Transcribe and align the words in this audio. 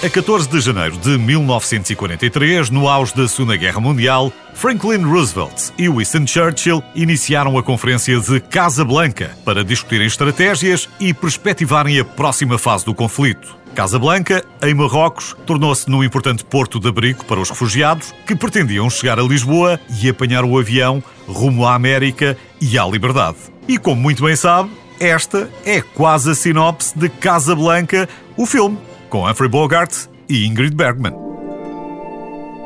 A 0.00 0.08
14 0.08 0.48
de 0.48 0.60
janeiro 0.60 0.96
de 0.96 1.18
1943, 1.18 2.70
no 2.70 2.88
auge 2.88 3.12
da 3.16 3.26
Segunda 3.26 3.56
Guerra 3.56 3.80
Mundial, 3.80 4.32
Franklin 4.54 5.02
Roosevelt 5.02 5.72
e 5.76 5.88
Winston 5.88 6.24
Churchill 6.24 6.80
iniciaram 6.94 7.58
a 7.58 7.64
Conferência 7.64 8.20
de 8.20 8.38
Casablanca 8.38 9.36
para 9.44 9.64
discutirem 9.64 10.06
estratégias 10.06 10.88
e 11.00 11.12
perspectivarem 11.12 11.98
a 11.98 12.04
próxima 12.04 12.56
fase 12.58 12.84
do 12.84 12.94
conflito. 12.94 13.56
Casablanca, 13.74 14.44
em 14.62 14.72
Marrocos, 14.72 15.36
tornou-se 15.44 15.90
num 15.90 16.04
importante 16.04 16.44
porto 16.44 16.78
de 16.78 16.88
abrigo 16.88 17.24
para 17.24 17.40
os 17.40 17.50
refugiados 17.50 18.14
que 18.24 18.36
pretendiam 18.36 18.88
chegar 18.88 19.18
a 19.18 19.22
Lisboa 19.22 19.80
e 20.00 20.08
apanhar 20.08 20.44
o 20.44 20.56
avião 20.56 21.02
rumo 21.26 21.66
à 21.66 21.74
América 21.74 22.38
e 22.60 22.78
à 22.78 22.86
liberdade. 22.86 23.38
E 23.66 23.76
como 23.76 24.00
muito 24.00 24.22
bem 24.22 24.36
sabe, 24.36 24.70
esta 25.00 25.50
é 25.66 25.80
quase 25.80 26.30
a 26.30 26.34
sinopse 26.36 26.96
de 26.96 27.08
Casablanca, 27.08 28.08
o 28.36 28.46
filme 28.46 28.78
com 29.08 29.28
Humphrey 29.28 29.48
Bogart 29.48 30.06
e 30.28 30.46
Ingrid 30.46 30.74
Bergman. 30.74 31.14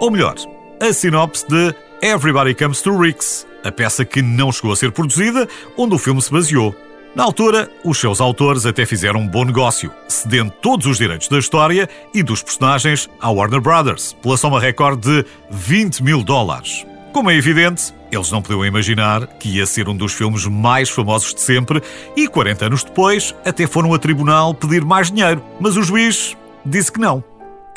Ou 0.00 0.10
melhor, 0.10 0.34
a 0.80 0.92
sinopse 0.92 1.46
de 1.48 1.74
Everybody 2.02 2.54
Comes 2.54 2.82
to 2.82 2.98
Ricks, 2.98 3.46
a 3.64 3.70
peça 3.70 4.04
que 4.04 4.20
não 4.20 4.50
chegou 4.50 4.72
a 4.72 4.76
ser 4.76 4.90
produzida, 4.90 5.48
onde 5.76 5.94
o 5.94 5.98
filme 5.98 6.20
se 6.20 6.32
baseou. 6.32 6.74
Na 7.14 7.24
altura, 7.24 7.70
os 7.84 7.98
seus 7.98 8.20
autores 8.20 8.64
até 8.64 8.86
fizeram 8.86 9.20
um 9.20 9.28
bom 9.28 9.44
negócio, 9.44 9.92
cedendo 10.08 10.50
todos 10.62 10.86
os 10.86 10.98
direitos 10.98 11.28
da 11.28 11.38
história 11.38 11.88
e 12.14 12.22
dos 12.22 12.42
personagens 12.42 13.08
à 13.20 13.30
Warner 13.30 13.60
Brothers, 13.60 14.14
pela 14.22 14.36
soma 14.36 14.58
recorde 14.58 15.22
de 15.22 15.26
20 15.50 16.02
mil 16.02 16.24
dólares. 16.24 16.86
Como 17.12 17.30
é 17.30 17.36
evidente, 17.36 17.92
eles 18.10 18.30
não 18.30 18.40
podiam 18.40 18.64
imaginar 18.64 19.26
que 19.26 19.56
ia 19.56 19.66
ser 19.66 19.86
um 19.86 19.94
dos 19.94 20.14
filmes 20.14 20.46
mais 20.46 20.88
famosos 20.88 21.34
de 21.34 21.42
sempre 21.42 21.82
e 22.16 22.26
40 22.26 22.64
anos 22.64 22.82
depois 22.82 23.34
até 23.44 23.66
foram 23.66 23.92
a 23.92 23.98
tribunal 23.98 24.54
pedir 24.54 24.82
mais 24.82 25.10
dinheiro, 25.10 25.44
mas 25.60 25.76
o 25.76 25.82
juiz 25.82 26.34
disse 26.64 26.90
que 26.90 26.98
não. 26.98 27.22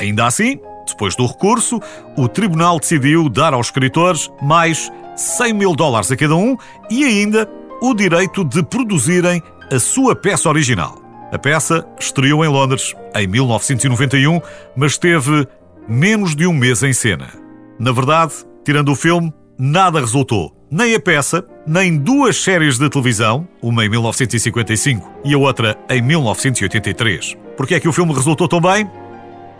Ainda 0.00 0.24
assim, 0.24 0.58
depois 0.88 1.14
do 1.14 1.26
recurso, 1.26 1.78
o 2.16 2.26
tribunal 2.28 2.80
decidiu 2.80 3.28
dar 3.28 3.52
aos 3.52 3.66
escritores 3.66 4.30
mais 4.40 4.90
100 5.14 5.52
mil 5.52 5.76
dólares 5.76 6.10
a 6.10 6.16
cada 6.16 6.34
um 6.34 6.56
e 6.90 7.04
ainda 7.04 7.46
o 7.82 7.92
direito 7.92 8.42
de 8.42 8.62
produzirem 8.62 9.42
a 9.70 9.78
sua 9.78 10.16
peça 10.16 10.48
original. 10.48 10.98
A 11.30 11.38
peça 11.38 11.86
estreou 12.00 12.42
em 12.42 12.48
Londres 12.48 12.94
em 13.14 13.26
1991, 13.26 14.40
mas 14.74 14.96
teve 14.96 15.46
menos 15.86 16.34
de 16.34 16.46
um 16.46 16.54
mês 16.54 16.82
em 16.82 16.94
cena. 16.94 17.28
Na 17.78 17.92
verdade, 17.92 18.32
Tirando 18.66 18.90
o 18.90 18.96
filme, 18.96 19.32
nada 19.56 20.00
resultou. 20.00 20.52
Nem 20.68 20.92
a 20.92 20.98
peça, 20.98 21.44
nem 21.64 21.96
duas 21.96 22.42
séries 22.42 22.76
de 22.76 22.90
televisão, 22.90 23.46
uma 23.62 23.86
em 23.86 23.88
1955 23.88 25.08
e 25.24 25.32
a 25.32 25.38
outra 25.38 25.78
em 25.88 26.02
1983. 26.02 27.36
Porque 27.56 27.76
é 27.76 27.80
que 27.80 27.86
o 27.86 27.92
filme 27.92 28.12
resultou 28.12 28.48
tão 28.48 28.60
bem? 28.60 28.90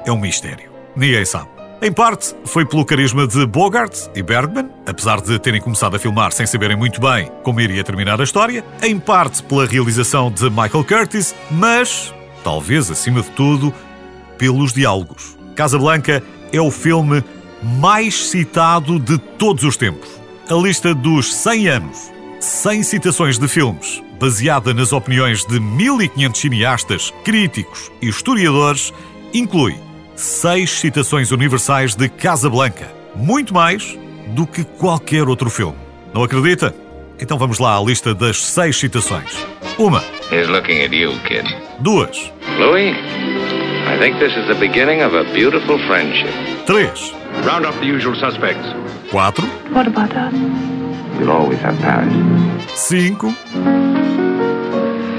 É 0.05 0.11
um 0.11 0.19
mistério. 0.19 0.69
Ninguém 0.97 1.25
sabe. 1.25 1.49
Em 1.81 1.93
parte, 1.93 2.35
foi 2.47 2.67
pelo 2.67 2.85
carisma 2.85 3.29
de 3.29 3.47
Bogart 3.47 3.97
e 4.13 4.25
Bergman, 4.25 4.69
apesar 4.85 5.21
de 5.21 5.39
terem 5.39 5.61
começado 5.61 5.95
a 5.95 6.01
filmar 6.01 6.33
sem 6.33 6.45
saberem 6.45 6.77
muito 6.77 7.01
bem 7.01 7.31
como 7.45 7.61
iria 7.61 7.85
terminar 7.85 8.21
a 8.21 8.25
história. 8.25 8.65
Em 8.83 8.99
parte, 8.99 9.41
pela 9.45 9.67
realização 9.67 10.33
de 10.33 10.51
Michael 10.51 10.85
Curtis, 10.85 11.33
mas, 11.49 12.13
talvez 12.43 12.91
acima 12.91 13.23
de 13.23 13.31
tudo, 13.31 13.73
pelos 14.37 14.73
diálogos. 14.73 15.39
Casablanca 15.55 16.21
é 16.53 16.61
o 16.61 16.73
filme 16.73 17.23
mais 17.67 18.29
citado 18.29 18.99
de 18.99 19.19
todos 19.19 19.65
os 19.65 19.77
tempos. 19.77 20.09
A 20.49 20.55
lista 20.55 20.95
dos 20.95 21.35
100 21.35 21.69
anos, 21.69 22.13
100 22.39 22.83
citações 22.85 23.39
de 23.39 23.49
filmes, 23.49 24.03
baseada 24.21 24.73
nas 24.73 24.93
opiniões 24.93 25.45
de 25.45 25.59
1500 25.59 26.41
cineastas, 26.41 27.13
críticos 27.25 27.91
e 28.01 28.09
historiadores, 28.09 28.93
inclui 29.35 29.77
seis 30.15 30.71
citações 30.71 31.33
universais 31.33 31.95
de 31.95 32.09
Casablanca, 32.09 32.91
muito 33.15 33.53
mais 33.53 33.99
do 34.29 34.47
que 34.47 34.65
qualquer 34.65 35.29
outro 35.29 35.51
filme. 35.51 35.77
Não 36.15 36.23
acredita? 36.23 36.75
Então 37.21 37.37
vamos 37.37 37.59
lá 37.59 37.77
à 37.77 37.83
lista 37.83 38.15
das 38.15 38.43
seis 38.43 38.77
citações. 38.79 39.45
Uma. 39.77 40.03
He's 40.31 40.49
looking 40.49 40.83
at 40.83 40.93
you, 40.93 41.13
kid. 41.27 41.45
Duas. 41.81 42.33
Louis, 42.59 42.97
I 43.97 43.99
think 43.99 44.19
this 44.19 44.37
is 44.37 44.47
the 44.47 44.55
beginning 44.61 45.01
of 45.01 45.15
a 45.15 45.25
beautiful 45.33 45.79
friendship. 45.87 46.29
Três. 46.67 47.15
Round 47.47 47.65
up 47.65 47.75
the 47.81 47.87
usual 47.87 48.15
suspects. 48.15 48.69
Quatro. 49.11 49.47
What 49.73 49.87
about 49.87 50.13
us? 50.15 50.35
You'll 51.19 51.31
always 51.31 51.59
have 51.61 51.79
Paris. 51.79 52.13
Cinco. 52.75 53.29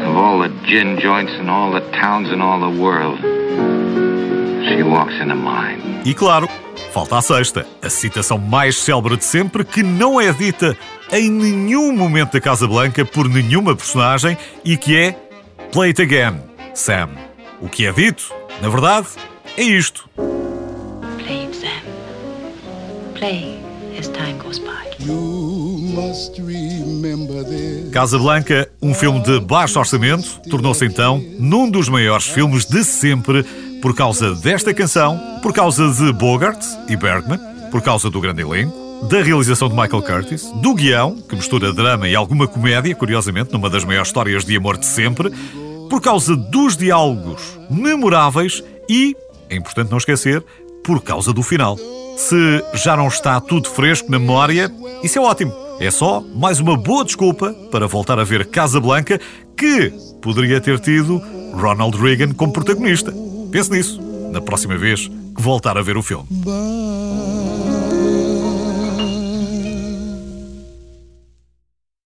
Of 0.05 0.15
all 0.15 0.37
the 0.37 0.49
gin 0.67 0.99
joints 0.99 1.33
in 1.39 1.49
all 1.49 1.71
the 1.71 1.81
towns 1.89 2.29
in 2.31 2.39
all 2.39 2.59
the 2.59 2.79
world, 2.79 3.19
she 4.69 4.83
walks 4.83 5.15
into 5.15 5.33
mine. 5.33 5.81
E 6.05 6.13
claro, 6.13 6.47
falta 6.93 7.17
a 7.17 7.21
sexta, 7.23 7.65
a 7.81 7.89
citação 7.89 8.37
mais 8.37 8.77
célebre 8.77 9.17
de 9.17 9.25
sempre 9.25 9.65
que 9.65 9.81
não 9.81 10.21
é 10.21 10.31
dita 10.31 10.77
em 11.11 11.31
nenhum 11.31 11.91
momento 11.93 12.33
da 12.33 12.39
Casa 12.39 12.67
Blanca 12.67 13.03
por 13.03 13.27
nenhuma 13.27 13.75
personagem 13.75 14.37
e 14.63 14.77
que 14.77 14.95
é 14.95 15.15
Play 15.71 15.89
it 15.89 15.99
again, 15.99 16.43
Sam. 16.75 17.09
O 17.59 17.67
que 17.67 17.87
é 17.87 17.91
dito, 17.91 18.31
na 18.61 18.69
verdade, 18.69 19.07
é 19.55 19.63
isto. 19.63 20.09
Play 20.15 21.45
it, 21.45 21.55
Sam. 21.55 21.67
Play 23.15 23.59
as 23.97 24.07
time 24.07 24.37
goes 24.39 24.59
by. 24.59 24.87
Casablanca, 27.91 28.69
um 28.81 28.93
filme 28.93 29.19
de 29.21 29.39
baixo 29.39 29.79
orçamento, 29.79 30.39
tornou-se 30.49 30.85
então 30.85 31.23
num 31.39 31.69
dos 31.69 31.87
maiores 31.87 32.25
filmes 32.25 32.65
de 32.65 32.83
sempre 32.83 33.43
por 33.81 33.95
causa 33.95 34.33
desta 34.35 34.73
canção, 34.73 35.39
por 35.41 35.53
causa 35.53 35.89
de 35.91 36.11
Bogart 36.13 36.61
e 36.89 36.95
Bergman, 36.95 37.39
por 37.71 37.81
causa 37.81 38.09
do 38.09 38.19
grande 38.19 38.41
elenco, 38.41 38.75
da 39.07 39.21
realização 39.21 39.69
de 39.69 39.75
Michael 39.75 40.01
Curtis, 40.01 40.51
do 40.61 40.73
guião, 40.73 41.15
que 41.15 41.35
mistura 41.35 41.71
drama 41.71 42.07
e 42.07 42.15
alguma 42.15 42.47
comédia, 42.47 42.95
curiosamente, 42.95 43.53
numa 43.53 43.69
das 43.69 43.83
maiores 43.83 44.09
histórias 44.09 44.43
de 44.43 44.57
amor 44.57 44.77
de 44.77 44.85
sempre, 44.85 45.31
por 45.89 46.01
causa 46.01 46.35
dos 46.35 46.75
diálogos 46.75 47.57
memoráveis 47.69 48.63
e, 48.89 49.15
é 49.49 49.55
importante 49.55 49.89
não 49.89 49.97
esquecer, 49.97 50.43
por 50.83 51.01
causa 51.01 51.33
do 51.33 51.43
final. 51.43 51.77
Se 52.17 52.63
já 52.73 52.95
não 52.95 53.07
está 53.07 53.39
tudo 53.39 53.69
fresco 53.69 54.09
na 54.09 54.17
memória, 54.17 54.71
isso 55.03 55.19
é 55.19 55.21
ótimo. 55.21 55.53
É 55.79 55.91
só 55.91 56.21
mais 56.21 56.59
uma 56.59 56.75
boa 56.75 57.05
desculpa 57.05 57.53
para 57.71 57.87
voltar 57.87 58.19
a 58.19 58.23
ver 58.23 58.47
Casablanca, 58.47 59.19
que 59.55 59.93
poderia 60.21 60.59
ter 60.59 60.79
tido 60.79 61.21
Ronald 61.53 61.95
Reagan 61.97 62.33
como 62.33 62.51
protagonista. 62.51 63.13
Pense 63.51 63.71
nisso, 63.71 64.01
na 64.31 64.41
próxima 64.41 64.77
vez 64.77 65.07
que 65.07 65.41
voltar 65.41 65.77
a 65.77 65.81
ver 65.81 65.97
o 65.97 66.01
filme. 66.01 66.27